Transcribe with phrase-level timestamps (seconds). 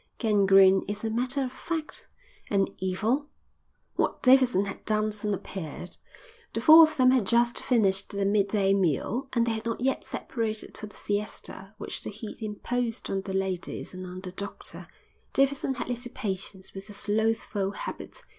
[0.17, 2.07] "Gangrene is a matter of fact."
[2.49, 3.27] "And Evil?"
[3.97, 5.97] What Davidson had done soon appeared.
[6.53, 10.03] The four of them had just finished their midday meal, and they had not yet
[10.03, 14.87] separated for the siesta which the heat imposed on the ladies and on the doctor.
[15.33, 18.23] Davidson had little patience with the slothful habit.